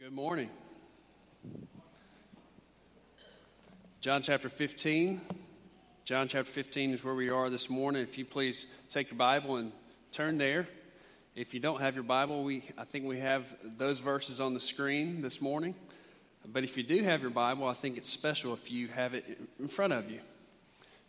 [0.00, 0.48] Good morning.
[4.00, 5.20] John chapter 15.
[6.06, 8.00] John chapter 15 is where we are this morning.
[8.00, 9.72] If you please take your Bible and
[10.10, 10.66] turn there.
[11.36, 13.44] If you don't have your Bible, we I think we have
[13.76, 15.74] those verses on the screen this morning.
[16.46, 19.38] But if you do have your Bible, I think it's special if you have it
[19.58, 20.20] in front of you.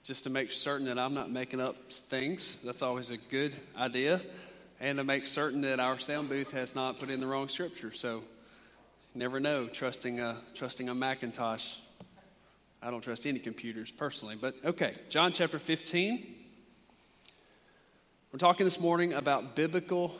[0.03, 2.57] Just to make certain that I'm not making up things.
[2.61, 4.19] That's always a good idea.
[4.81, 7.93] And to make certain that our sound booth has not put in the wrong scripture.
[7.93, 8.23] So
[9.13, 11.67] Never know, trusting a, trusting a Macintosh.
[12.81, 14.95] I don't trust any computers personally, but okay.
[15.09, 16.35] John chapter 15.
[18.31, 20.15] We're talking this morning about biblical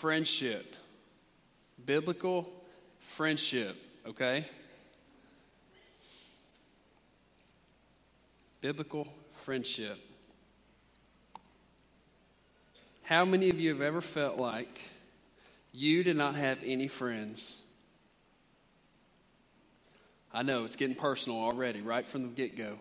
[0.00, 0.74] friendship.
[1.86, 2.50] Biblical
[2.98, 3.76] friendship,
[4.08, 4.48] okay?
[8.60, 9.06] Biblical
[9.44, 9.98] friendship.
[13.04, 14.80] How many of you have ever felt like
[15.72, 17.61] you did not have any friends?
[20.32, 22.78] I know it's getting personal already, right from the get go.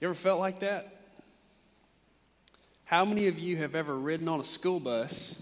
[0.00, 0.96] You ever felt like that?
[2.84, 5.36] How many of you have ever ridden on a school bus,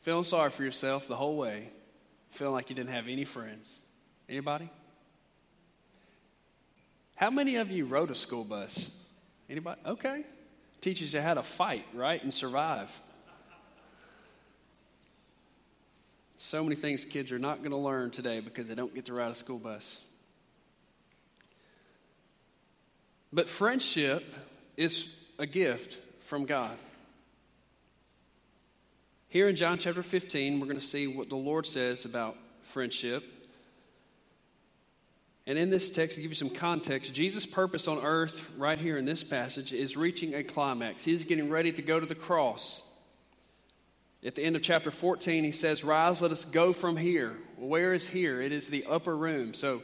[0.00, 1.68] feeling sorry for yourself the whole way,
[2.30, 3.76] feeling like you didn't have any friends?
[4.28, 4.70] Anybody?
[7.14, 8.90] How many of you rode a school bus?
[9.48, 9.80] Anybody?
[9.86, 10.24] Okay.
[10.80, 12.22] Teaches you how to fight, right?
[12.22, 12.90] And survive.
[16.36, 19.14] So many things kids are not going to learn today because they don't get to
[19.14, 20.00] ride a school bus.
[23.32, 24.24] But friendship
[24.76, 26.76] is a gift from God.
[29.28, 33.24] Here in John chapter 15, we're going to see what the Lord says about friendship.
[35.46, 38.96] And in this text, to give you some context, Jesus' purpose on earth, right here
[38.96, 41.04] in this passage, is reaching a climax.
[41.04, 42.82] He's getting ready to go to the cross.
[44.24, 47.36] At the end of chapter 14, he says, Rise, let us go from here.
[47.58, 48.40] Where is here?
[48.40, 49.54] It is the upper room.
[49.54, 49.82] So,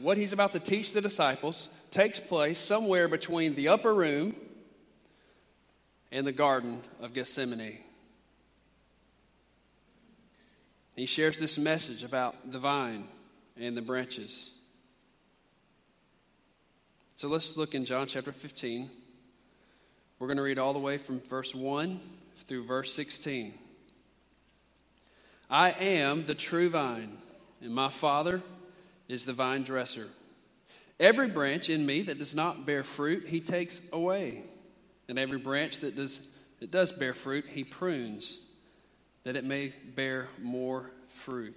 [0.00, 4.34] what he's about to teach the disciples takes place somewhere between the upper room
[6.10, 7.78] and the Garden of Gethsemane.
[10.96, 13.08] He shares this message about the vine
[13.56, 14.50] and the branches.
[17.16, 18.90] So let's look in John chapter 15.
[20.18, 22.00] We're going to read all the way from verse 1
[22.42, 23.54] through verse 16.
[25.50, 27.18] I am the true vine,
[27.60, 28.42] and my Father
[29.08, 30.08] is the vine dresser.
[30.98, 34.44] Every branch in me that does not bear fruit, he takes away.
[35.08, 36.20] And every branch that does,
[36.60, 38.38] that does bear fruit, he prunes,
[39.24, 41.54] that it may bear more fruit.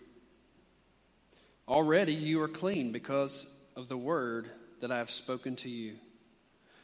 [1.68, 4.50] Already you are clean because of the word
[4.81, 5.95] that I have spoken to you.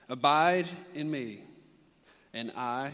[0.08, 1.44] Abide in me,
[2.34, 2.94] and I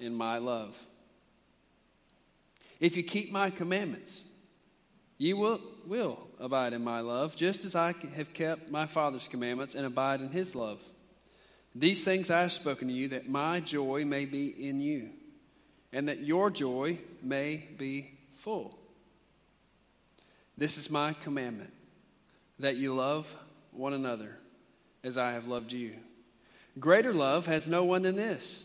[0.00, 0.76] in my love.
[2.80, 4.18] If you keep my commandments,
[5.18, 9.74] you will, will abide in my love, just as I have kept my Father's commandments
[9.74, 10.80] and abide in his love.
[11.74, 15.10] These things I have spoken to you, that my joy may be in you,
[15.92, 18.78] and that your joy may be full.
[20.56, 21.72] This is my commandment,
[22.58, 23.26] that you love
[23.72, 24.36] one another
[25.04, 25.94] as I have loved you.
[26.78, 28.64] Greater love has no one than this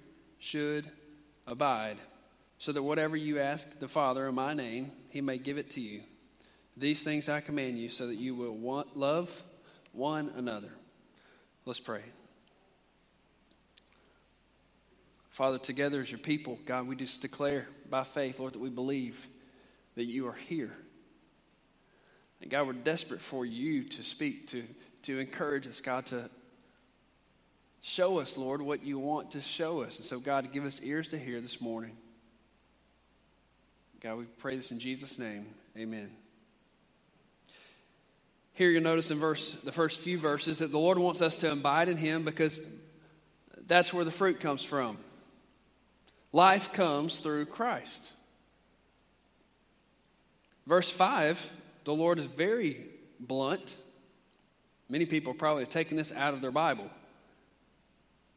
[0.41, 0.91] should
[1.47, 1.97] abide,
[2.57, 5.79] so that whatever you ask the Father in my name, he may give it to
[5.81, 6.01] you.
[6.75, 9.31] These things I command you so that you will want, love
[9.93, 10.71] one another.
[11.65, 12.01] Let's pray.
[15.29, 19.27] Father, together as your people, God, we just declare by faith, Lord, that we believe
[19.95, 20.75] that you are here.
[22.41, 24.63] And God, we're desperate for you to speak, to,
[25.03, 26.29] to encourage us, God, to
[27.81, 29.97] show us, Lord, what you want to show us.
[29.97, 31.97] And so, God, give us ears to hear this morning.
[34.01, 35.47] God, we pray this in Jesus' name.
[35.77, 36.09] Amen.
[38.53, 41.51] Here you'll notice in verse the first few verses that the Lord wants us to
[41.51, 42.59] abide in him because
[43.67, 44.97] that's where the fruit comes from.
[46.33, 48.11] Life comes through Christ.
[50.67, 51.53] Verse 5,
[51.85, 52.85] the Lord is very
[53.19, 53.75] blunt.
[54.89, 56.89] Many people probably have taken this out of their Bible.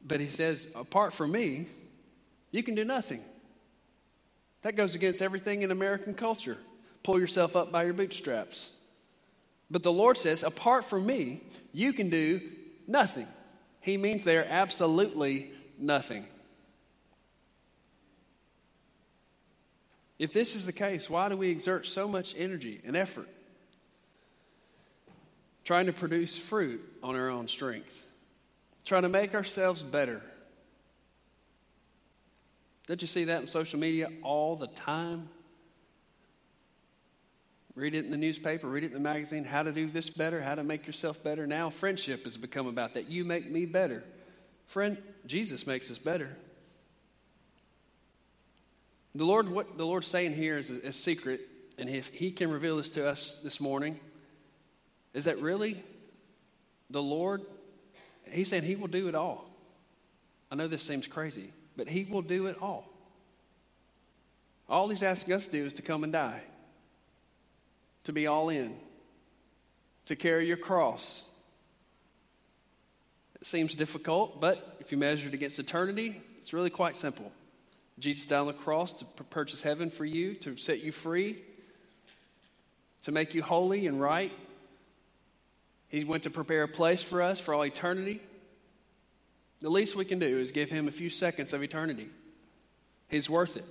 [0.04, 1.66] But he says, apart from me,
[2.50, 3.22] you can do nothing.
[4.62, 6.58] That goes against everything in American culture.
[7.02, 8.70] Pull yourself up by your bootstraps.
[9.70, 11.42] But the Lord says, apart from me,
[11.72, 12.40] you can do
[12.86, 13.26] nothing.
[13.80, 16.26] He means they're absolutely nothing.
[20.18, 23.28] If this is the case, why do we exert so much energy and effort
[25.64, 28.03] trying to produce fruit on our own strength,
[28.84, 30.20] trying to make ourselves better?
[32.86, 35.28] Don't you see that in social media all the time?
[37.74, 40.40] Read it in the newspaper, read it in the magazine, how to do this better,
[40.40, 41.46] how to make yourself better.
[41.46, 43.10] Now, friendship has become about that.
[43.10, 44.04] You make me better.
[44.68, 44.96] Friend,
[45.26, 46.36] Jesus makes us better.
[49.16, 51.40] The Lord, what the Lord's saying here is a, a secret,
[51.78, 53.98] and if He can reveal this to us this morning,
[55.12, 55.82] is that really
[56.90, 57.42] the Lord,
[58.30, 59.46] He's saying He will do it all.
[60.50, 62.88] I know this seems crazy, but He will do it all.
[64.68, 66.42] All He's asking us to do is to come and die,
[68.04, 68.76] to be all in,
[70.06, 71.24] to carry your cross.
[73.40, 77.30] It seems difficult, but if you measure it against eternity, it's really quite simple.
[77.98, 81.38] Jesus died on the cross to purchase heaven for you, to set you free,
[83.02, 84.32] to make you holy and right.
[85.94, 88.20] He went to prepare a place for us for all eternity.
[89.60, 92.08] The least we can do is give him a few seconds of eternity.
[93.06, 93.64] He's worth it.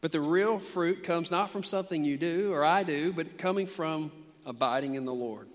[0.00, 3.66] But the real fruit comes not from something you do or I do, but coming
[3.66, 4.10] from
[4.46, 5.46] abiding in the Lord.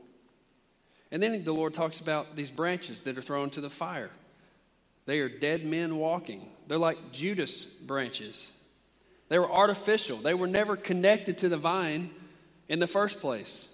[1.12, 4.12] And then the Lord talks about these branches that are thrown to the fire.
[5.07, 6.48] They are dead men walking.
[6.68, 8.45] They're like Judas branches.
[9.30, 12.12] They were artificial, they were never connected to the vine
[12.69, 13.68] in the first place.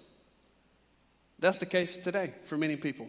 [1.38, 3.08] That's the case today for many people.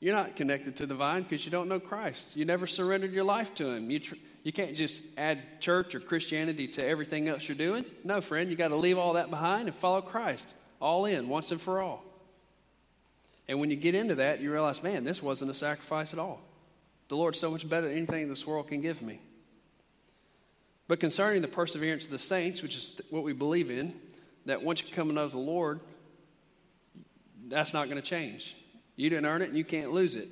[0.00, 2.36] You're not connected to the vine because you don't know Christ.
[2.36, 3.90] You never surrendered your life to Him.
[3.90, 7.84] You, tr- you can't just add church or Christianity to everything else you're doing.
[8.02, 11.52] No, friend, you got to leave all that behind and follow Christ all in, once
[11.52, 12.02] and for all.
[13.46, 16.40] And when you get into that, you realize, man, this wasn't a sacrifice at all.
[17.08, 19.20] The Lord's so much better than anything this world can give me.
[20.88, 23.94] But concerning the perseverance of the saints, which is what we believe in,
[24.46, 25.80] that once you come to know the Lord,
[27.52, 28.56] that's not going to change.
[28.96, 30.28] You didn't earn it and you can't lose it.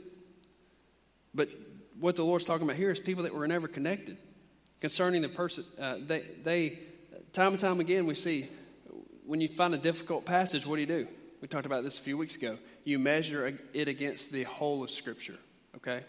[1.34, 1.48] But
[1.98, 4.16] what the Lord's talking about here is people that were never connected.
[4.80, 6.80] Concerning the person, uh, they, they,
[7.32, 8.50] time and time again, we see
[9.26, 11.06] when you find a difficult passage, what do you do?
[11.40, 12.58] We talked about this a few weeks ago.
[12.84, 15.36] You measure it against the whole of Scripture,
[15.76, 16.02] okay?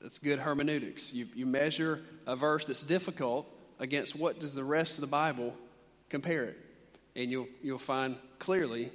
[0.00, 1.12] That's good hermeneutics.
[1.12, 3.46] You, you measure a verse that's difficult
[3.78, 5.54] against what does the rest of the Bible
[6.08, 6.58] compare it.
[7.16, 8.90] And you'll, you'll find clearly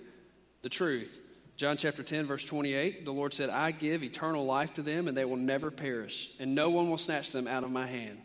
[0.62, 1.19] the truth.
[1.57, 5.15] John chapter 10, verse 28, the Lord said, I give eternal life to them, and
[5.15, 8.19] they will never perish, and no one will snatch them out of my hand.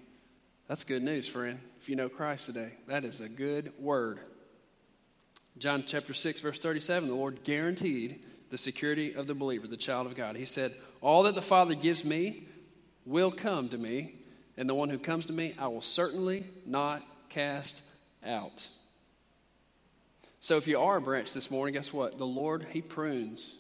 [0.67, 2.73] That's good news, friend, if you know Christ today.
[2.89, 4.21] That is a good word.
[5.59, 10.09] John chapter 6, verse 37, the Lord guaranteed the security of the believer, the child
[10.09, 10.35] of God.
[10.35, 12.49] He said, All that the Father gives me
[13.07, 14.17] will come to me,
[14.57, 17.83] and the one who comes to me I will certainly not cast
[18.25, 18.67] out.
[20.41, 22.17] So if you are a branch this morning, guess what?
[22.17, 23.55] The Lord, He prunes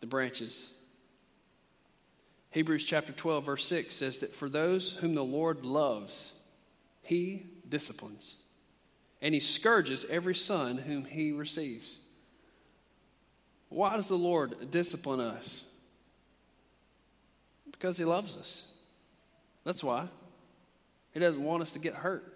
[0.00, 0.70] the branches.
[2.50, 6.32] Hebrews chapter 12, verse 6 says that for those whom the Lord loves,
[7.02, 8.36] He disciplines,
[9.20, 11.98] and He scourges every son whom He receives.
[13.68, 15.64] Why does the Lord discipline us?
[17.70, 18.62] Because He loves us.
[19.64, 20.08] That's why.
[21.12, 22.32] He doesn't want us to get hurt.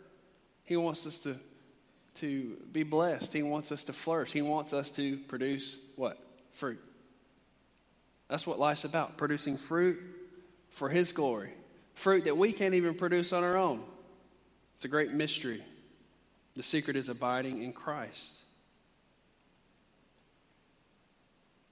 [0.65, 1.37] He wants us to,
[2.17, 3.33] to be blessed.
[3.33, 4.33] He wants us to flourish.
[4.33, 6.19] He wants us to produce what?
[6.53, 6.81] Fruit.
[8.29, 10.01] That's what life's about producing fruit
[10.71, 11.53] for His glory.
[11.95, 13.83] Fruit that we can't even produce on our own.
[14.77, 15.65] It's a great mystery.
[16.57, 18.43] The secret is abiding in Christ.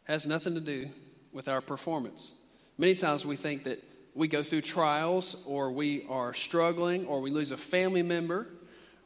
[0.05, 0.89] Has nothing to do
[1.33, 2.33] with our performance.
[2.79, 3.83] Many times we think that
[4.15, 8.47] we go through trials or we are struggling or we lose a family member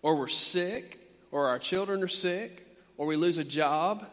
[0.03, 1.06] or we're sick
[1.37, 2.67] or our children are sick
[2.97, 4.07] or we lose a job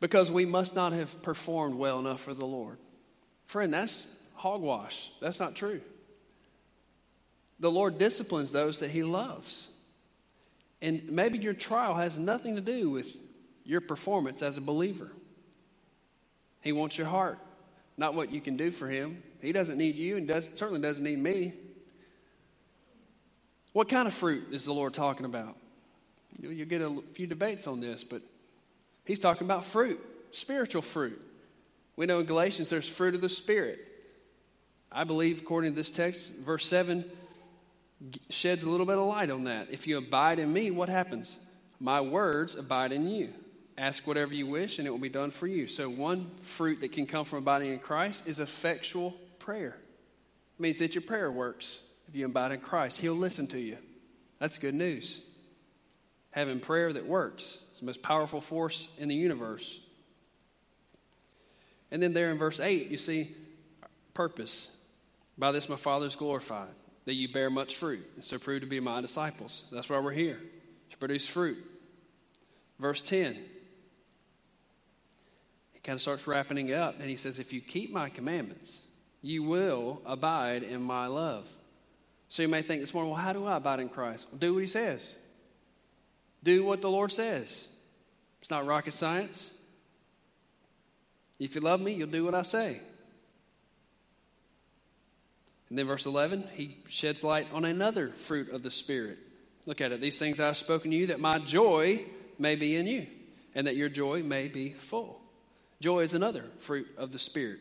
[0.00, 2.78] because we must not have performed well enough for the Lord.
[3.46, 4.02] Friend, that's
[4.34, 5.12] hogwash.
[5.20, 5.80] That's not true.
[7.60, 9.68] The Lord disciplines those that He loves.
[10.82, 13.06] And maybe your trial has nothing to do with
[13.62, 15.12] your performance as a believer.
[16.60, 17.38] He wants your heart,
[17.96, 19.22] not what you can do for Him.
[19.40, 21.54] He doesn't need you and does, certainly doesn't need me.
[23.72, 25.56] What kind of fruit is the Lord talking about?
[26.40, 28.22] You get a few debates on this, but
[29.04, 30.00] He's talking about fruit,
[30.32, 31.20] spiritual fruit.
[31.96, 33.78] We know in Galatians there's fruit of the Spirit.
[34.90, 37.04] I believe, according to this text, verse 7
[38.30, 39.68] sheds a little bit of light on that.
[39.70, 41.38] If you abide in me, what happens?
[41.80, 43.30] My words abide in you.
[43.76, 45.66] Ask whatever you wish, and it will be done for you.
[45.66, 49.76] So, one fruit that can come from abiding in Christ is effectual prayer.
[50.58, 51.80] It means that your prayer works.
[52.08, 53.78] If you abide in Christ, He'll listen to you.
[54.38, 55.22] That's good news.
[56.34, 59.78] Having prayer that works It's the most powerful force in the universe.
[61.92, 63.36] And then, there in verse 8, you see
[64.14, 64.68] purpose.
[65.38, 66.74] By this, my Father is glorified,
[67.04, 69.62] that you bear much fruit, and so prove to be my disciples.
[69.70, 70.40] That's why we're here,
[70.90, 71.58] to produce fruit.
[72.80, 73.36] Verse 10
[75.72, 78.80] he kind of starts wrapping it up, and he says, If you keep my commandments,
[79.22, 81.46] you will abide in my love.
[82.28, 84.26] So you may think this morning, well, how do I abide in Christ?
[84.32, 85.14] Well, do what he says.
[86.44, 87.66] Do what the Lord says.
[88.40, 89.50] It's not rocket science.
[91.40, 92.80] If you love me, you'll do what I say.
[95.68, 99.18] And then verse 11, he sheds light on another fruit of the Spirit.
[99.66, 100.00] Look at it.
[100.00, 102.04] These things I have spoken to you, that my joy
[102.38, 103.06] may be in you,
[103.54, 105.20] and that your joy may be full.
[105.80, 107.60] Joy is another fruit of the Spirit.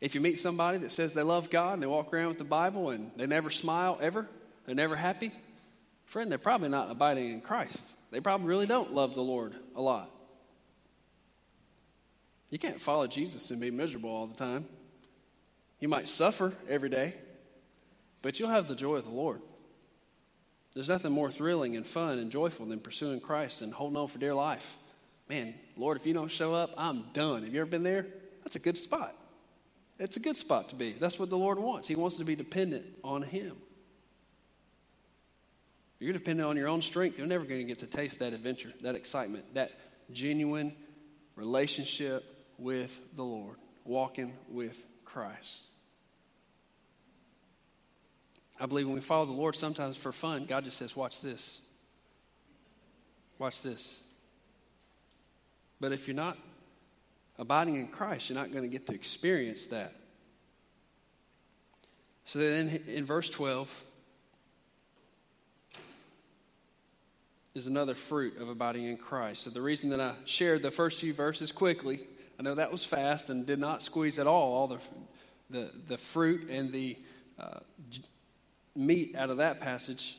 [0.00, 2.44] If you meet somebody that says they love God and they walk around with the
[2.44, 4.28] Bible and they never smile ever,
[4.64, 5.32] they're never happy,
[6.06, 7.84] friend, they're probably not abiding in Christ.
[8.10, 10.10] They probably really don't love the Lord a lot.
[12.50, 14.66] You can't follow Jesus and be miserable all the time.
[15.80, 17.14] You might suffer every day,
[18.22, 19.42] but you'll have the joy of the Lord.
[20.74, 24.18] There's nothing more thrilling and fun and joyful than pursuing Christ and holding on for
[24.18, 24.78] dear life
[25.28, 27.42] man, Lord, if you don't show up, I'm done.
[27.42, 28.06] Have you ever been there?
[28.44, 29.14] That's a good spot.
[29.98, 30.92] It's a good spot to be.
[30.92, 31.88] That's what the Lord wants.
[31.88, 33.56] He wants to be dependent on Him.
[35.98, 38.72] You're dependent on your own strength, you're never going to get to taste that adventure,
[38.82, 39.72] that excitement, that
[40.12, 40.74] genuine
[41.36, 42.24] relationship
[42.58, 45.62] with the Lord, walking with Christ.
[48.58, 51.60] I believe when we follow the Lord, sometimes for fun, God just says, Watch this.
[53.38, 54.00] Watch this.
[55.78, 56.38] But if you're not
[57.38, 59.94] abiding in Christ, you're not going to get to experience that.
[62.24, 63.70] So then in verse 12
[67.56, 69.44] is another fruit of abiding in Christ.
[69.44, 72.00] So the reason that I shared the first few verses quickly,
[72.38, 74.78] I know that was fast and did not squeeze at all all the,
[75.48, 76.98] the, the fruit and the
[77.38, 77.60] uh,
[78.74, 80.18] meat out of that passage.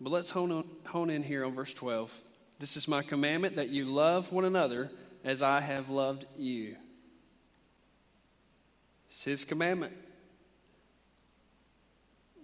[0.00, 2.12] But let's hone, on, hone in here on verse 12.
[2.60, 4.92] This is my commandment that you love one another
[5.24, 6.76] as I have loved you.
[9.10, 9.92] It's his commandment.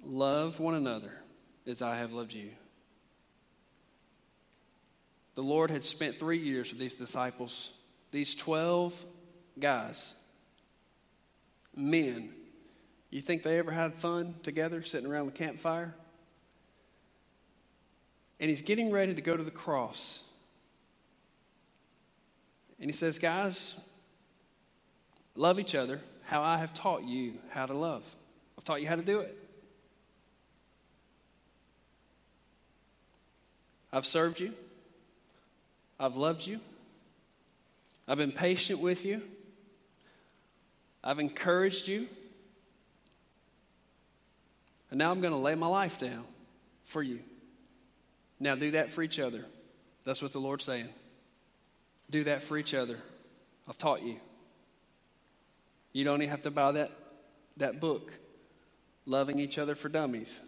[0.05, 1.13] Love one another
[1.65, 2.51] as I have loved you.
[5.35, 7.71] The Lord had spent three years with these disciples,
[8.13, 8.95] these 12
[9.59, 10.13] guys,
[11.75, 12.31] men.
[13.11, 15.95] You think they ever had fun together sitting around the campfire?
[18.41, 20.23] and he's getting ready to go to the cross.
[22.79, 23.75] And he says, Guys,
[25.35, 28.03] love each other how I have taught you how to love.
[28.59, 29.37] I've taught you how to do it.
[33.93, 34.53] I've served you.
[35.99, 36.61] I've loved you.
[38.07, 39.23] I've been patient with you.
[41.03, 42.09] I've encouraged you.
[44.91, 46.25] And now I'm going to lay my life down
[46.85, 47.21] for you.
[48.41, 49.45] Now do that for each other.
[50.05, 50.89] That's what the Lord's saying.
[52.11, 52.99] Do that for each other.
[53.69, 54.17] I've taught you.
[55.93, 56.91] You don't even have to buy that,
[57.57, 58.13] that book,
[59.07, 60.41] Loving Each Other for Dummies.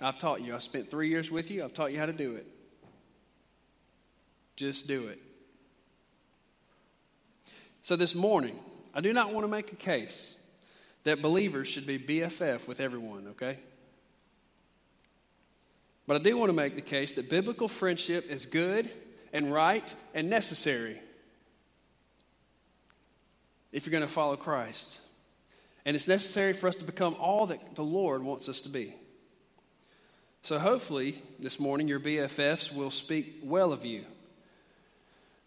[0.00, 0.54] I've taught you.
[0.54, 1.62] I spent three years with you.
[1.62, 2.46] I've taught you how to do it.
[4.60, 5.18] Just do it.
[7.80, 8.58] So this morning,
[8.92, 10.34] I do not want to make a case
[11.04, 13.58] that believers should be BFF with everyone, okay?
[16.06, 18.90] But I do want to make the case that biblical friendship is good
[19.32, 21.00] and right and necessary
[23.72, 25.00] if you're going to follow Christ.
[25.86, 28.94] And it's necessary for us to become all that the Lord wants us to be.
[30.42, 34.04] So hopefully, this morning, your BFFs will speak well of you.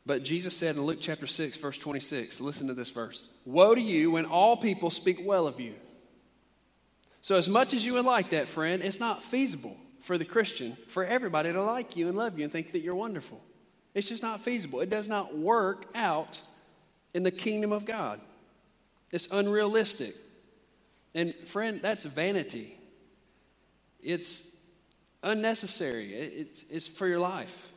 [0.06, 3.82] But Jesus said in Luke chapter 6, verse 26, listen to this verse Woe to
[3.82, 5.76] you when all people speak well of you.
[7.22, 10.78] So, as much as you would like that, friend, it's not feasible for the Christian,
[10.90, 13.42] for everybody to like you and love you and think that you're wonderful.
[13.94, 14.82] It's just not feasible.
[14.82, 16.42] It does not work out
[17.14, 18.20] in the kingdom of God.
[19.12, 20.16] It's unrealistic.
[21.16, 22.78] And, friend, that's vanity.
[24.02, 24.42] It's
[25.22, 27.73] unnecessary, it's, it's for your life.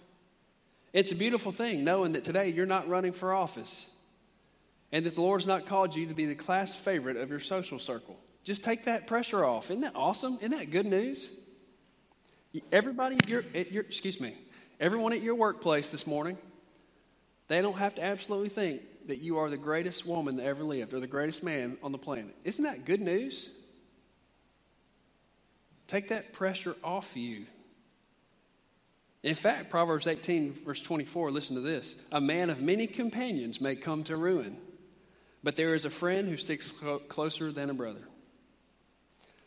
[0.96, 3.90] It's a beautiful thing knowing that today you're not running for office
[4.90, 7.78] and that the Lord's not called you to be the class favorite of your social
[7.78, 8.16] circle.
[8.44, 9.70] Just take that pressure off.
[9.70, 10.38] Isn't that awesome?
[10.40, 11.30] Isn't that good news?
[12.72, 14.38] Everybody at your, at your excuse me,
[14.80, 16.38] everyone at your workplace this morning,
[17.48, 20.94] they don't have to absolutely think that you are the greatest woman that ever lived
[20.94, 22.34] or the greatest man on the planet.
[22.42, 23.50] Isn't that good news?
[25.88, 27.44] Take that pressure off you.
[29.26, 31.96] In fact, Proverbs 18, verse 24, listen to this.
[32.12, 34.56] A man of many companions may come to ruin,
[35.42, 36.72] but there is a friend who sticks
[37.08, 38.02] closer than a brother.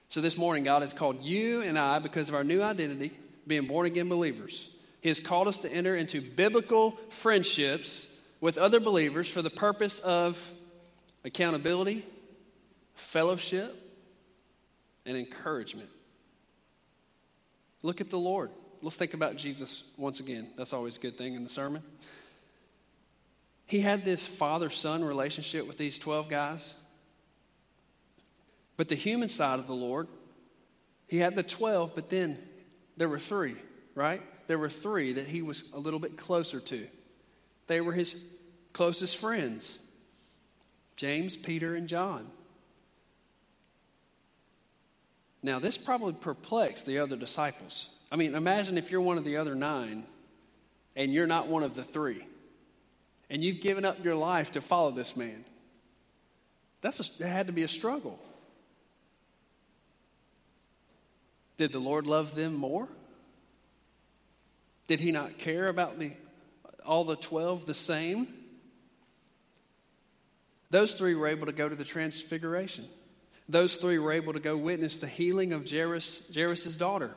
[0.09, 3.17] So this morning, God has called you and I, because of our new identity,
[3.47, 4.67] being born again believers,
[4.99, 8.05] He has called us to enter into biblical friendships
[8.41, 10.37] with other believers for the purpose of
[11.23, 12.05] accountability,
[12.95, 13.81] fellowship,
[15.05, 15.89] and encouragement.
[17.81, 18.49] Look at the Lord.
[18.81, 20.47] Let's think about Jesus once again.
[20.57, 21.83] That's always a good thing in the sermon.
[23.65, 26.75] He had this father son relationship with these 12 guys.
[28.77, 30.07] But the human side of the Lord,
[31.07, 32.37] he had the 12, but then
[32.97, 33.55] there were three,
[33.95, 34.21] right?
[34.47, 36.87] There were three that he was a little bit closer to.
[37.67, 38.15] They were his
[38.73, 39.77] closest friends
[40.95, 42.27] James, Peter, and John.
[45.41, 47.87] Now, this probably perplexed the other disciples.
[48.11, 50.03] I mean, imagine if you're one of the other nine
[50.95, 52.25] and you're not one of the three,
[53.29, 55.45] and you've given up your life to follow this man.
[56.81, 58.19] That's a, that had to be a struggle.
[61.57, 62.87] Did the Lord love them more?
[64.87, 66.13] Did he not care about the,
[66.83, 68.27] all the 12 the same?
[70.71, 72.87] Those three were able to go to the transfiguration.
[73.47, 76.21] Those three were able to go witness the healing of Jairus,
[76.77, 77.13] daughter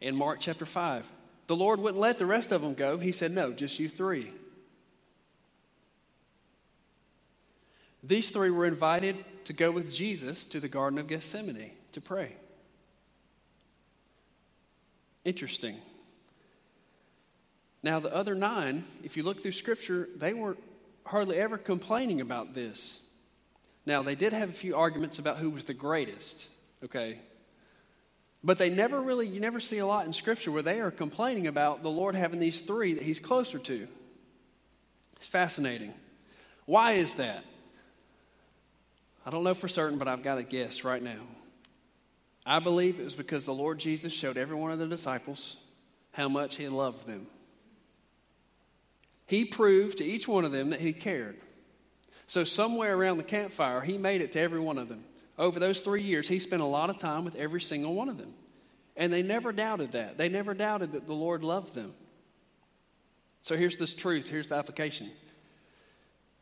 [0.00, 1.04] in Mark chapter 5.
[1.46, 2.98] The Lord wouldn't let the rest of them go.
[2.98, 4.32] He said, No, just you three.
[8.02, 12.34] These three were invited to go with Jesus to the Garden of Gethsemane to pray.
[15.24, 15.76] Interesting.
[17.82, 20.62] Now, the other nine, if you look through Scripture, they weren't
[21.04, 22.98] hardly ever complaining about this.
[23.86, 26.48] Now, they did have a few arguments about who was the greatest,
[26.84, 27.18] okay?
[28.42, 31.46] But they never really, you never see a lot in Scripture where they are complaining
[31.46, 33.86] about the Lord having these three that He's closer to.
[35.16, 35.92] It's fascinating.
[36.64, 37.44] Why is that?
[39.26, 41.20] I don't know for certain, but I've got a guess right now.
[42.46, 45.56] I believe it was because the Lord Jesus showed every one of the disciples
[46.12, 47.26] how much He loved them.
[49.26, 51.36] He proved to each one of them that He cared.
[52.26, 55.04] So, somewhere around the campfire, He made it to every one of them.
[55.40, 58.18] Over those three years, He spent a lot of time with every single one of
[58.18, 58.34] them.
[58.94, 60.18] And they never doubted that.
[60.18, 61.94] They never doubted that the Lord loved them.
[63.40, 65.10] So, here's this truth here's the application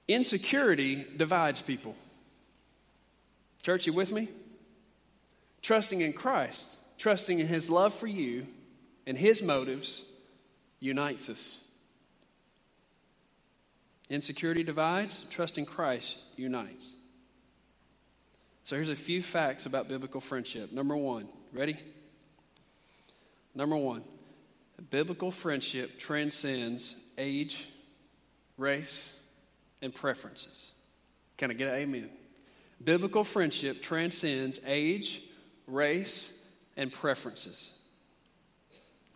[0.09, 1.95] insecurity divides people.
[3.63, 4.29] Church, you with me?
[5.63, 8.47] Trusting in Christ, trusting in His love for you
[9.07, 10.03] and His motives
[10.81, 11.59] unites us.
[14.11, 16.95] Insecurity divides, trusting Christ unites.
[18.69, 20.73] So here's a few facts about biblical friendship.
[20.73, 21.79] Number one, ready?
[23.55, 24.05] Number one,
[24.91, 27.67] biblical friendship transcends age,
[28.59, 29.11] race,
[29.81, 30.73] and preferences.
[31.39, 32.11] Can I get an amen?
[32.85, 35.23] Biblical friendship transcends age,
[35.67, 36.31] race,
[36.77, 37.71] and preferences.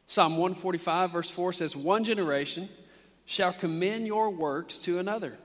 [0.07, 2.71] Psalm 145, verse 4 says, One generation
[3.27, 5.37] shall commend your works to another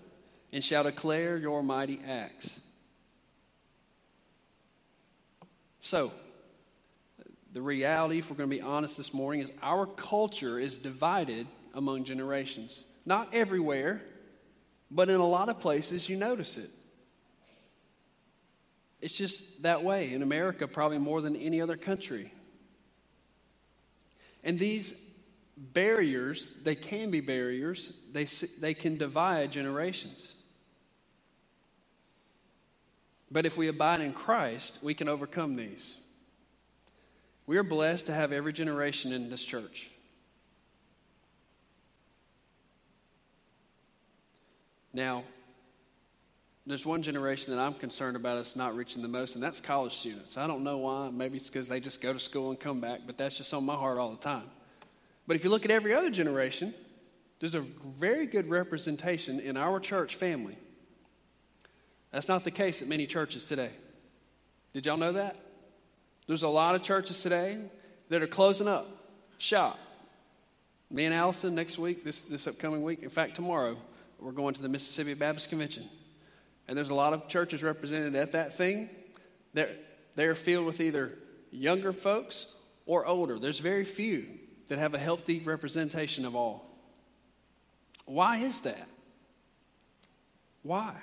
[0.54, 2.58] and shall declare your mighty acts.
[5.88, 6.12] So,
[7.54, 11.48] the reality, if we're going to be honest this morning, is our culture is divided
[11.76, 12.84] among generations.
[13.06, 14.02] Not everywhere,
[14.92, 16.70] but in a lot of places you notice it.
[19.00, 22.34] It's just that way in America, probably more than any other country.
[24.44, 24.94] And these
[25.56, 28.26] barriers, they can be barriers, they,
[28.60, 30.34] they can divide generations.
[33.32, 35.96] But if we abide in Christ, we can overcome these.
[37.46, 39.90] We are blessed to have every generation in this church.
[44.94, 45.24] Now,
[46.66, 49.98] there's one generation that I'm concerned about us not reaching the most, and that's college
[49.98, 50.38] students.
[50.38, 51.10] I don't know why.
[51.10, 53.66] Maybe it's because they just go to school and come back, but that's just on
[53.66, 54.50] my heart all the time.
[55.28, 56.74] But if you look at every other generation,
[57.40, 60.58] there's a very good representation in our church family.
[62.12, 63.72] That's not the case at many churches today.
[64.74, 65.36] Did y'all know that?
[66.28, 67.58] There's a lot of churches today
[68.10, 68.88] that are closing up
[69.38, 69.80] shop.
[70.90, 73.78] Me and Allison next week, this, this upcoming week, in fact, tomorrow,
[74.20, 75.90] we're going to the Mississippi Baptist Convention.
[76.68, 78.90] And there's a lot of churches represented at that thing.
[79.54, 79.76] They're,
[80.16, 81.18] they're filled with either
[81.52, 82.48] younger folks
[82.86, 83.40] or older.
[83.40, 84.28] There's very few
[84.70, 86.66] that have a healthy representation of all.
[88.06, 88.88] Why is that?
[90.64, 90.94] Why?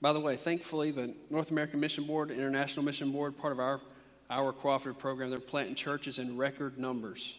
[0.00, 3.80] By the way, thankfully, the North American Mission Board, International Mission Board, part of our,
[4.30, 7.34] our cooperative program, they're planting churches in record numbers.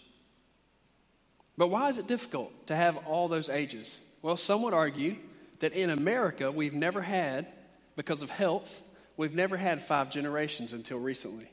[1.57, 3.99] But why is it difficult to have all those ages?
[4.21, 5.15] Well, some would argue
[5.59, 7.47] that in America, we've never had,
[7.95, 8.81] because of health,
[9.17, 11.49] we've never had five generations until recently.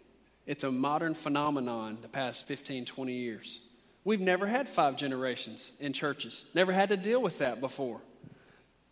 [0.46, 3.60] It's a modern phenomenon the past 15, 20 years.
[4.04, 8.00] We've never had five generations in churches, never had to deal with that before.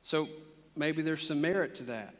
[0.02, 0.28] So
[0.76, 2.14] maybe there's some merit to that.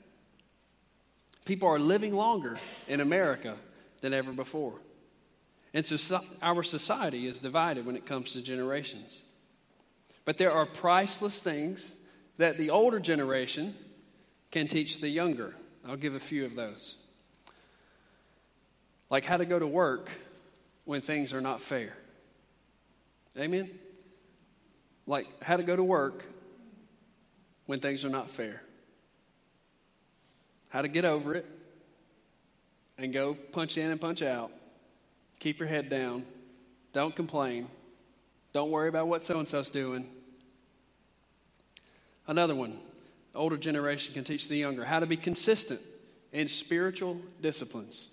[1.45, 3.57] People are living longer in America
[4.01, 4.75] than ever before.
[5.75, 9.23] And so our society is divided when it comes to generations.
[10.25, 11.91] But there are priceless things
[12.39, 13.75] that the older generation
[14.51, 15.55] can teach the younger.
[15.87, 16.95] I'll give a few of those.
[19.11, 20.11] Like how to go to work
[20.85, 21.93] when things are not fair.
[23.39, 23.71] Amen?
[25.07, 26.25] Like how to go to work
[27.67, 28.63] when things are not fair.
[30.69, 31.47] How to get over it
[32.99, 34.51] and go punch in and punch out.
[35.41, 36.25] Keep your head down.
[36.93, 37.69] Don't complain.
[38.53, 40.09] Don't worry about what so and so's doing.
[42.27, 42.79] Another one,
[43.35, 45.81] older generation can teach the younger how to be consistent
[46.33, 48.09] in spiritual disciplines.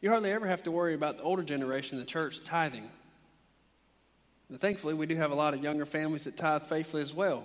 [0.00, 2.88] You hardly ever have to worry about the older generation, the church, tithing.
[4.58, 7.44] Thankfully, we do have a lot of younger families that tithe faithfully as well.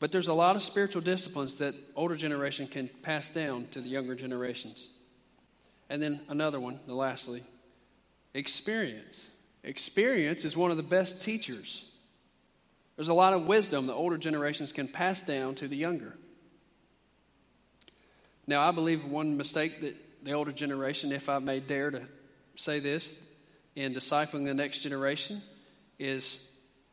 [0.00, 3.88] But there's a lot of spiritual disciplines that older generation can pass down to the
[3.88, 4.86] younger generations.
[5.90, 7.42] And then another one, the lastly,
[8.34, 9.28] experience.
[9.64, 11.84] Experience is one of the best teachers.
[12.96, 16.16] There's a lot of wisdom the older generations can pass down to the younger.
[18.46, 22.02] Now, I believe one mistake that the older generation, if I may dare to
[22.56, 23.14] say this,
[23.76, 25.42] in discipling the next generation,
[25.98, 26.40] is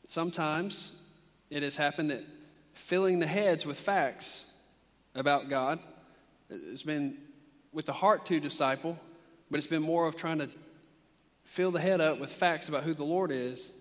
[0.08, 0.91] sometimes
[1.50, 2.24] it has happened that
[2.76, 4.46] filling the heads with facts
[5.16, 5.80] about God
[6.50, 7.18] It's been
[7.74, 8.98] with the heart to disciple,
[9.50, 10.50] but it's been more of trying to
[11.44, 13.72] fill the head up with facts about who the Lord is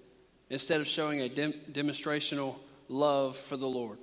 [0.51, 2.57] instead of showing a dem- demonstrational
[2.89, 3.99] love for the Lord.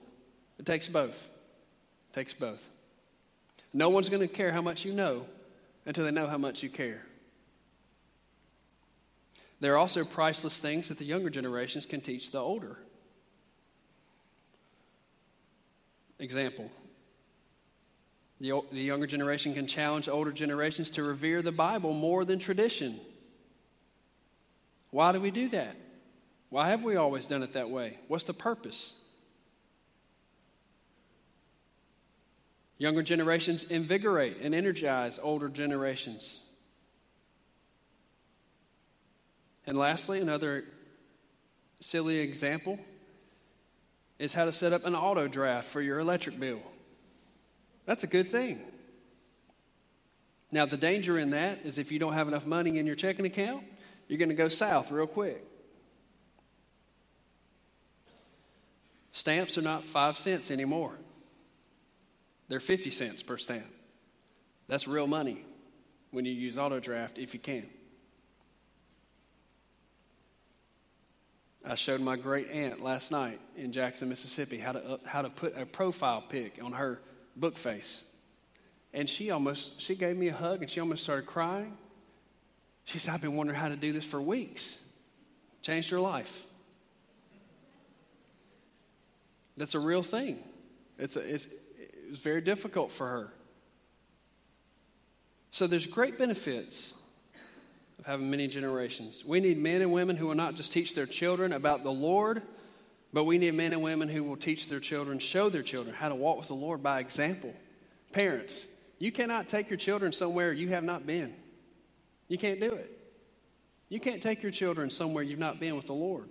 [0.59, 1.15] It takes both.
[1.15, 2.61] It takes both.
[3.73, 5.25] No one's going to care how much you know
[5.85, 7.03] until they know how much you care.
[9.59, 12.77] There are also priceless things that the younger generations can teach the older.
[16.21, 16.71] Example
[18.41, 22.99] the, the younger generation can challenge older generations to revere the Bible more than tradition.
[24.89, 25.75] Why do we do that?
[26.49, 27.99] Why have we always done it that way?
[28.07, 28.93] What's the purpose?
[32.79, 36.39] Younger generations invigorate and energize older generations.
[39.67, 40.65] And lastly, another
[41.79, 42.79] silly example
[44.21, 46.61] is how to set up an auto draft for your electric bill.
[47.87, 48.61] That's a good thing.
[50.51, 53.25] Now, the danger in that is if you don't have enough money in your checking
[53.25, 53.63] account,
[54.07, 55.43] you're going to go south real quick.
[59.11, 60.93] Stamps are not five cents anymore,
[62.47, 63.65] they're 50 cents per stamp.
[64.67, 65.43] That's real money
[66.11, 67.65] when you use auto draft if you can.
[71.63, 75.29] I showed my great aunt last night in Jackson, Mississippi, how to, uh, how to
[75.29, 76.99] put a profile pic on her
[77.35, 78.03] book face.
[78.93, 81.77] And she almost, she gave me a hug and she almost started crying.
[82.85, 84.77] She said, I've been wondering how to do this for weeks.
[85.61, 86.45] Changed her life.
[89.55, 90.39] That's a real thing.
[90.97, 93.33] It's, a, it's, it was very difficult for her.
[95.51, 96.93] So there's great benefits
[98.01, 99.23] of having many generations.
[99.23, 102.41] We need men and women who will not just teach their children about the Lord,
[103.13, 106.09] but we need men and women who will teach their children, show their children how
[106.09, 107.53] to walk with the Lord by example.
[108.11, 111.35] Parents, you cannot take your children somewhere you have not been.
[112.27, 112.97] You can't do it.
[113.89, 116.27] You can't take your children somewhere you've not been with the Lord.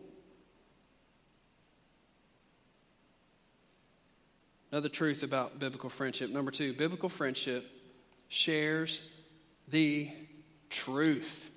[4.73, 6.31] Another truth about biblical friendship.
[6.31, 7.65] Number two, biblical friendship
[8.29, 9.01] shares
[9.69, 10.11] the
[10.69, 11.51] truth.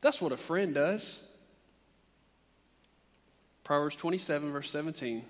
[0.00, 1.20] That's what a friend does.
[3.64, 5.24] Proverbs 27, verse 17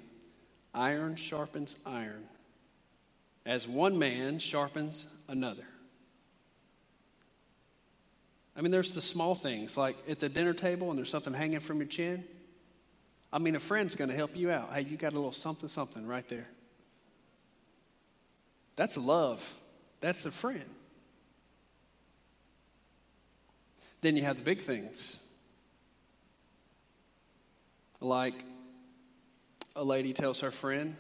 [0.75, 2.25] Iron sharpens iron,
[3.45, 5.65] as one man sharpens another.
[8.57, 11.61] I mean, there's the small things, like at the dinner table and there's something hanging
[11.61, 12.25] from your chin.
[13.33, 14.73] I mean, a friend's going to help you out.
[14.73, 16.49] Hey, you got a little something, something right there.
[18.77, 19.49] That's love.
[20.01, 20.65] That's a friend.
[24.01, 25.17] Then you have the big things.
[28.01, 28.45] Like
[29.75, 30.97] a lady tells her friend,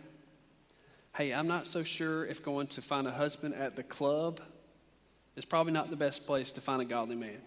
[1.14, 4.40] Hey, I'm not so sure if going to find a husband at the club
[5.34, 7.40] is probably not the best place to find a godly man.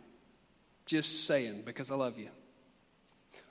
[0.85, 2.29] Just saying, because I love you.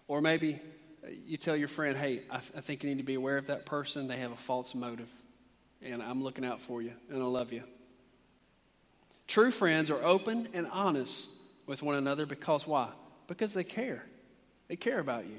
[0.08, 0.60] Or maybe
[1.04, 3.38] uh, you tell your friend, Hey, I, th- I think you need to be aware
[3.38, 4.08] of that person.
[4.08, 5.08] They have a false motive
[5.82, 7.62] and I'm looking out for you, and I love you.
[9.26, 11.28] True friends are open and honest
[11.70, 12.88] with one another because why?
[13.28, 14.04] Because they care.
[14.66, 15.38] They care about you.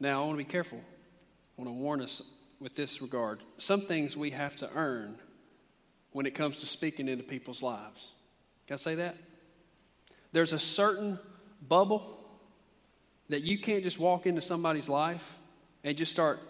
[0.00, 0.78] Now, I want to be careful.
[0.78, 2.22] I want to warn us
[2.58, 3.42] with this regard.
[3.58, 5.18] Some things we have to earn
[6.12, 8.12] when it comes to speaking into people's lives.
[8.66, 9.18] Can I say that?
[10.32, 11.18] There's a certain
[11.68, 12.18] bubble
[13.28, 15.38] that you can't just walk into somebody's life
[15.84, 16.40] and just start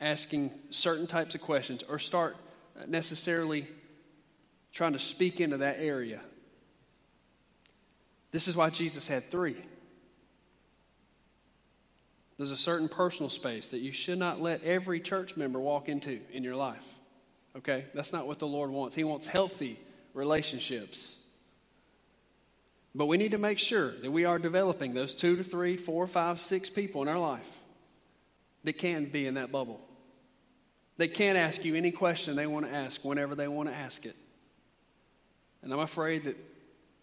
[0.00, 2.38] asking certain types of questions or start
[2.86, 3.68] necessarily
[4.78, 6.20] trying to speak into that area.
[8.30, 9.56] This is why Jesus had three.
[12.36, 16.20] There's a certain personal space that you should not let every church member walk into
[16.32, 16.84] in your life.
[17.56, 17.86] Okay?
[17.92, 18.94] That's not what the Lord wants.
[18.94, 19.80] He wants healthy
[20.14, 21.16] relationships.
[22.94, 26.06] But we need to make sure that we are developing those two to three, four,
[26.06, 27.50] five, six people in our life
[28.62, 29.80] that can be in that bubble.
[30.98, 34.06] They can't ask you any question they want to ask whenever they want to ask
[34.06, 34.14] it.
[35.62, 36.36] And I'm afraid that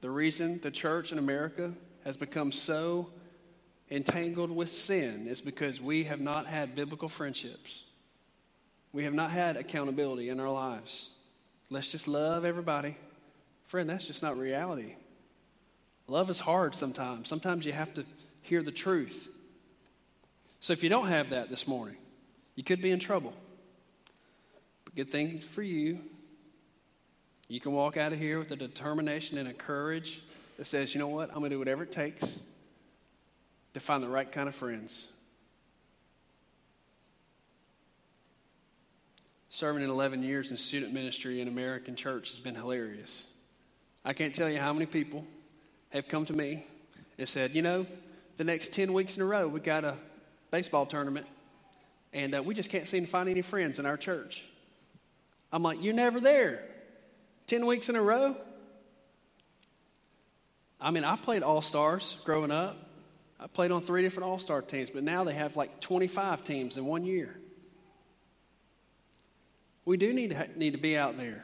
[0.02, 3.10] the reason the church in America has become so
[3.90, 7.84] entangled with sin is because we have not had biblical friendships.
[8.94, 11.10] We have not had accountability in our lives.
[11.70, 12.98] Let's just love everybody.
[13.68, 14.96] Friend, that's just not reality.
[16.08, 17.28] Love is hard sometimes.
[17.28, 18.06] Sometimes you have to
[18.42, 19.28] hear the truth.
[20.60, 21.98] So if you don't have that this morning,
[22.56, 23.34] you could be in trouble
[24.86, 26.00] But good thing for you.
[27.48, 30.22] You can walk out of here with a determination and a courage
[30.58, 32.40] that says, you know what, I'm going to do whatever it takes
[33.74, 35.08] to find the right kind of friends.
[39.50, 43.26] Serving in 11 years in student ministry in American church has been hilarious.
[44.04, 45.24] I can't tell you how many people
[45.90, 46.66] have come to me
[47.18, 47.86] and said, you know,
[48.38, 49.96] the next 10 weeks in a row, we got a
[50.52, 51.26] baseball tournament,
[52.12, 54.44] and uh, we just can't seem to find any friends in our church.
[55.52, 56.75] I'm like, You're never there.
[57.48, 58.36] 10 weeks in a row?
[60.80, 62.78] I mean, I played All Stars growing up.
[63.40, 66.78] I played on three different All Star teams, but now they have like 25 teams
[66.78, 67.36] in one year.
[69.86, 71.44] We do need to, need to be out there.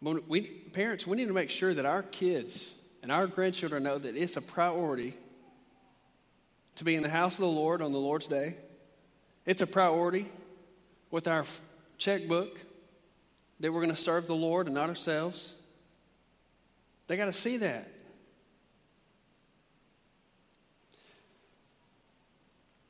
[0.00, 2.72] We, parents, we need to make sure that our kids
[3.02, 5.14] and our grandchildren know that it's a priority
[6.76, 8.56] to be in the house of the Lord on the Lord's day.
[9.46, 10.30] It's a priority
[11.10, 11.44] with our
[11.96, 12.58] checkbook
[13.64, 15.54] that we're going to serve the Lord and not ourselves.
[17.06, 17.88] They got to see that.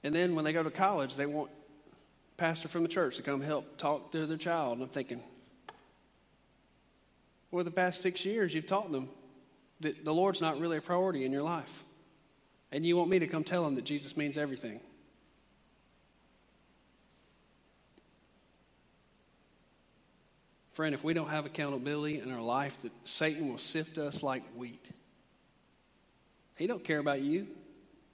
[0.03, 1.53] And then when they go to college, they want
[2.37, 4.79] pastor from the church to come help talk to their child.
[4.79, 5.23] And I'm thinking,
[7.53, 9.11] well, the past six years, you've taught them
[9.79, 11.85] that the Lord's not really a priority in your life.
[12.73, 14.81] And you want me to come tell them that Jesus means everything.
[20.75, 24.43] Friend, if we don't have accountability in our life, that Satan will sift us like
[24.57, 24.85] wheat.
[26.57, 27.47] He don't care about you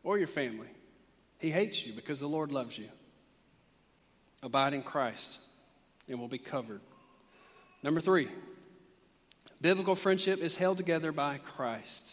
[0.04, 0.68] or your family.
[1.38, 2.88] He hates you because the Lord loves you.
[4.42, 5.38] Abide in Christ
[6.06, 6.82] and will be covered.
[7.82, 8.28] Number three,
[9.62, 12.12] biblical friendship is held together by Christ.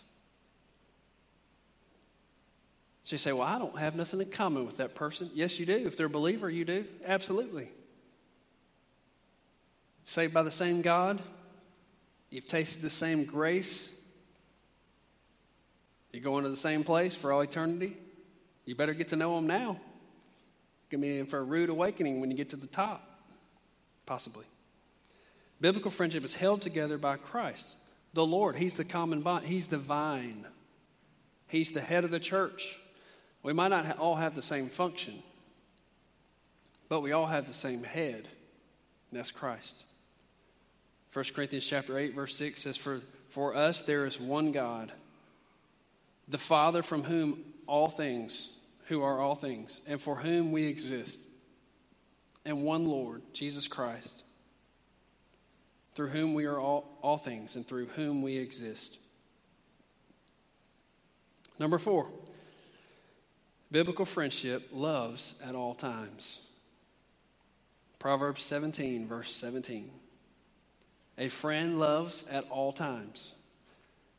[3.03, 5.29] So you say, Well, I don't have nothing in common with that person.
[5.33, 5.75] Yes, you do.
[5.75, 6.86] If they're a believer, you do.
[7.05, 7.69] Absolutely
[10.08, 11.22] saved by the same God,
[12.30, 13.89] You've tasted the same grace.
[16.12, 17.96] You're going to the same place for all eternity.
[18.65, 19.80] You better get to know them now.
[20.89, 23.22] Going to be in for a rude awakening when you get to the top,
[24.06, 24.46] possibly.
[25.60, 27.78] Biblical friendship is held together by Christ,
[28.13, 28.56] the Lord.
[28.56, 30.46] He's the common bond, He's the vine,
[31.48, 32.78] He's the head of the church.
[33.43, 35.22] We might not all have the same function,
[36.89, 38.28] but we all have the same head,
[39.12, 39.84] and that's Christ.
[41.13, 44.91] 1 Corinthians chapter 8, verse 6 says, For, for us there is one God,
[46.28, 48.50] the Father from whom all things,
[48.86, 51.20] who are all things, and for whom we exist,
[52.46, 54.24] and one Lord, Jesus Christ,
[55.96, 58.98] through whom we are all, all things, and through whom we exist.
[61.60, 62.08] Number four,
[63.72, 66.39] biblical friendship loves at all times.
[68.00, 69.89] Proverbs 17, verse 17.
[71.17, 73.32] A friend loves at all times,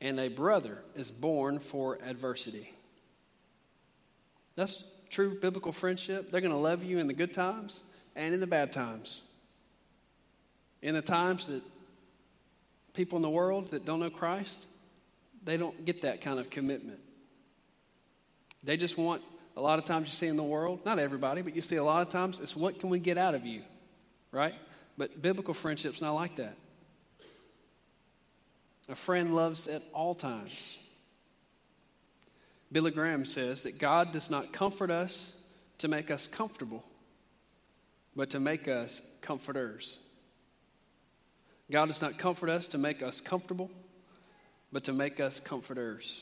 [0.00, 2.72] and a brother is born for adversity.
[4.56, 6.30] That's true biblical friendship.
[6.30, 7.80] They're going to love you in the good times
[8.16, 9.20] and in the bad times.
[10.82, 11.62] In the times that
[12.94, 14.66] people in the world that don't know Christ,
[15.44, 16.98] they don't get that kind of commitment.
[18.64, 19.22] They just want,
[19.56, 21.84] a lot of times you see in the world, not everybody, but you see a
[21.84, 23.62] lot of times, it's what can we get out of you,
[24.32, 24.54] right?
[24.96, 26.56] But biblical friendship's not like that.
[28.88, 30.52] A friend loves at all times.
[32.72, 35.32] Billy Graham says that God does not comfort us
[35.78, 36.84] to make us comfortable,
[38.16, 39.98] but to make us comforters.
[41.70, 43.70] God does not comfort us to make us comfortable,
[44.72, 46.20] but to make us comforters.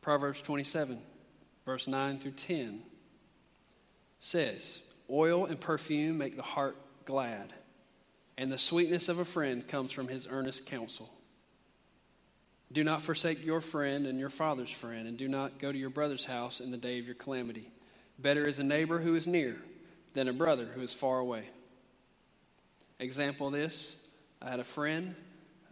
[0.00, 1.00] Proverbs 27,
[1.64, 2.82] verse 9 through 10
[4.20, 4.78] says,
[5.10, 7.52] Oil and perfume make the heart glad
[8.38, 11.10] and the sweetness of a friend comes from his earnest counsel.
[12.72, 15.90] Do not forsake your friend and your father's friend, and do not go to your
[15.90, 17.70] brother's house in the day of your calamity.
[18.18, 19.56] Better is a neighbor who is near
[20.14, 21.44] than a brother who is far away.
[22.98, 23.96] Example this
[24.42, 25.14] I had a friend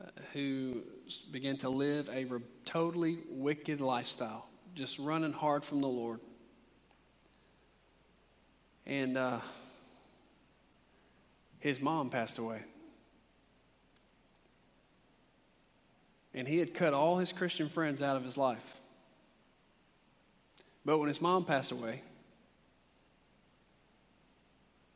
[0.01, 0.83] uh, who
[1.31, 2.27] began to live a
[2.65, 6.21] totally wicked lifestyle, just running hard from the Lord.
[8.87, 9.41] And uh,
[11.65, 12.61] his mom passed away.
[16.35, 18.83] And he had cut all his Christian friends out of his life.
[20.85, 22.03] But when his mom passed away,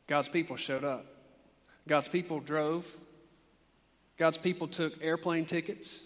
[0.05, 1.07] God's people showed up.
[1.87, 2.85] God's people drove.
[4.17, 6.01] God's people took airplane tickets,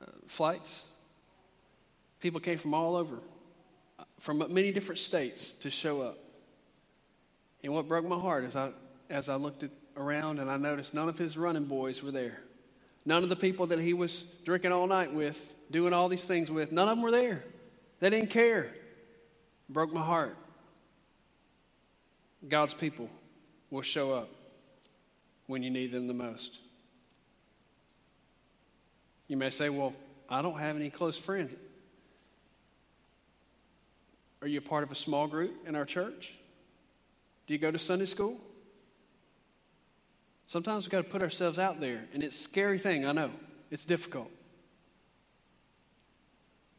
[0.00, 0.84] uh, flights.
[2.20, 3.18] People came from all over,
[4.20, 6.18] from many different states to show up.
[7.62, 8.70] And what broke my heart is I
[9.10, 9.64] as I looked
[9.96, 12.40] around and I noticed none of his running boys were there.
[13.04, 16.50] None of the people that he was drinking all night with, doing all these things
[16.50, 17.44] with, none of them were there.
[18.00, 18.70] They didn't care.
[19.68, 20.36] Broke my heart.
[22.48, 23.08] God's people
[23.70, 24.28] will show up
[25.46, 26.58] when you need them the most.
[29.28, 29.94] You may say, Well,
[30.28, 31.54] I don't have any close friends.
[34.40, 36.34] Are you a part of a small group in our church?
[37.46, 38.40] Do you go to Sunday school?
[40.52, 43.30] Sometimes we've got to put ourselves out there, and it's a scary thing, I know.
[43.70, 44.28] It's difficult.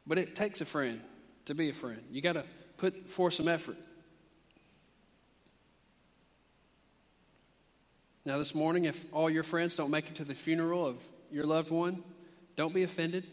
[0.05, 1.01] But it takes a friend
[1.45, 1.99] to be a friend.
[2.11, 2.43] You got to
[2.77, 3.77] put forth some effort.
[8.25, 10.97] Now, this morning, if all your friends don't make it to the funeral of
[11.31, 12.03] your loved one,
[12.55, 13.25] don't be offended.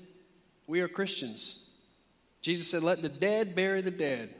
[0.66, 1.58] We are Christians.
[2.40, 4.34] Jesus said, Let the dead bury the dead.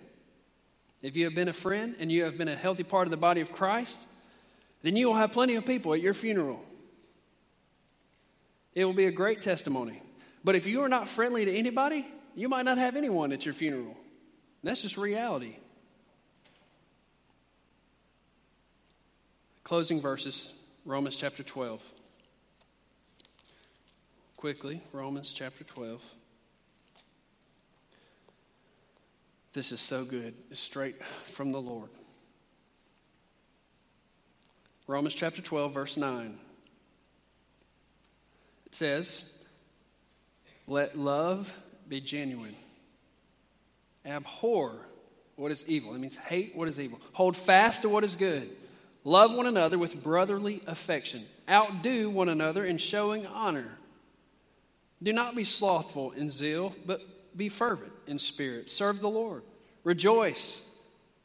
[1.03, 3.19] If you have been a friend and you have been a healthy part of the
[3.19, 3.99] body of Christ,
[4.83, 6.65] then you will have plenty of people at your funeral.
[8.75, 10.03] It will be a great testimony.
[10.43, 13.55] But if you are not friendly to anybody, you might not have anyone at your
[13.55, 13.97] funeral.
[14.63, 15.57] That's just reality.
[19.65, 20.49] Closing verses,
[20.85, 21.83] Romans chapter 12.
[24.37, 26.03] Quickly, Romans chapter 12.
[29.53, 30.35] This is so good.
[30.51, 30.97] It's straight
[31.33, 31.91] from the Lord.
[34.91, 36.37] Romans chapter 12, verse 9.
[38.67, 39.23] It says,
[40.67, 41.49] Let love
[41.89, 42.57] be genuine.
[44.05, 44.81] Abhor
[45.37, 45.95] what is evil.
[45.95, 47.01] It means hate what is evil.
[47.13, 48.51] Hold fast to what is good.
[49.05, 51.25] Love one another with brotherly affection.
[51.49, 53.71] Outdo one another in showing honor.
[55.01, 57.01] Do not be slothful in zeal, but
[57.37, 58.69] be fervent in spirit.
[58.69, 59.45] Serve the Lord.
[59.85, 60.63] Rejoice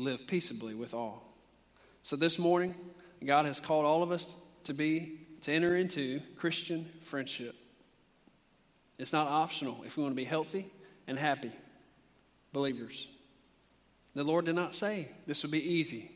[0.00, 1.22] live peaceably with all.
[2.02, 2.74] So this morning,
[3.24, 4.26] God has called all of us
[4.64, 7.54] to be to enter into Christian friendship.
[8.98, 10.70] It's not optional if we want to be healthy
[11.06, 11.52] and happy
[12.52, 13.06] believers.
[14.14, 16.10] The Lord did not say this would be easy.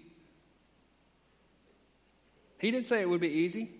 [2.58, 3.70] He didn't say it would be easy.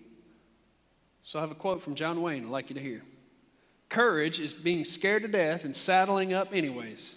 [1.23, 3.01] So I have a quote from John Wayne I'd like you to hear.
[3.89, 7.15] Courage is being scared to death and saddling up anyways.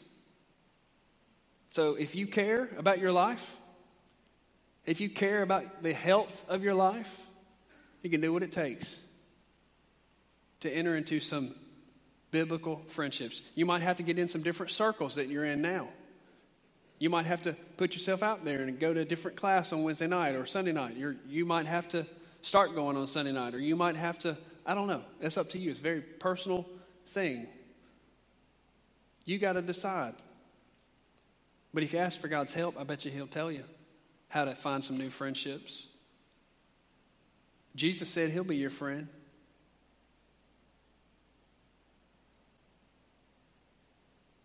[1.70, 3.54] So if you care about your life,
[4.86, 7.10] if you care about the health of your life,
[8.02, 8.96] you can do what it takes
[10.60, 11.54] to enter into some
[12.30, 13.42] biblical friendships.
[13.54, 15.88] You might have to get in some different circles that you're in now.
[16.98, 19.82] You might have to put yourself out there and go to a different class on
[19.82, 20.96] Wednesday night or Sunday night.
[20.96, 22.06] You're, you might have to
[22.42, 25.02] start going on Sunday night, or you might have to, I don't know.
[25.20, 25.70] It's up to you.
[25.70, 26.66] It's a very personal
[27.08, 27.46] thing.
[29.24, 30.14] You got to decide.
[31.78, 33.62] But if you ask for God's help, I bet you He'll tell you
[34.26, 35.86] how to find some new friendships.
[37.76, 39.06] Jesus said He'll be your friend.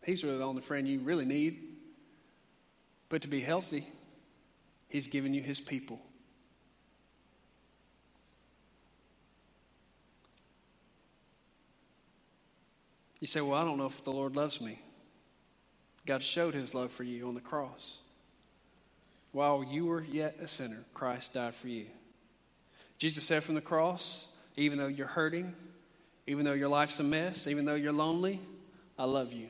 [0.04, 1.60] He's really the only friend you really need.
[3.10, 3.88] But to be healthy,
[4.88, 6.00] He's given you His people.
[13.20, 14.84] You say, Well, I don't know if the Lord loves me.
[16.06, 17.98] God showed His love for you on the cross.
[19.32, 21.88] While you were yet a sinner, Christ died for you.
[22.98, 24.26] Jesus said from the cross,
[24.56, 25.56] even though you're hurting,
[26.28, 28.40] even though your life's a mess, even though you're lonely,
[28.98, 29.48] I love you.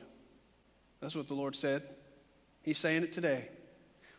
[1.00, 1.82] That's what the Lord said.
[2.62, 3.48] He's saying it today.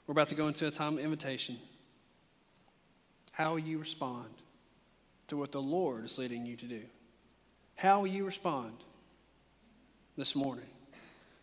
[0.05, 1.57] We're about to go into a time of invitation.
[3.31, 4.29] How will you respond
[5.27, 6.81] to what the Lord is leading you to do?
[7.75, 8.73] How will you respond
[10.15, 10.65] this morning?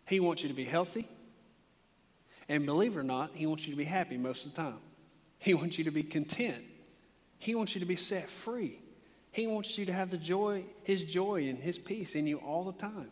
[0.07, 1.09] He wants you to be healthy.
[2.49, 4.79] And believe it or not, He wants you to be happy most of the time.
[5.39, 6.65] He wants you to be content.
[7.39, 8.79] He wants you to be set free.
[9.33, 12.65] He wants you to have the joy, His joy and His peace in you all
[12.65, 13.09] the time.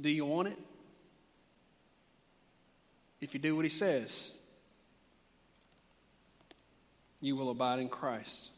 [0.00, 0.58] Do you want it?
[3.20, 4.30] If you do what He says,
[7.20, 8.50] you will abide in Christ.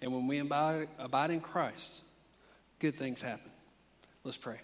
[0.00, 2.02] And when we abide, abide in Christ,
[2.78, 3.50] good things happen.
[4.22, 4.60] Let's pray.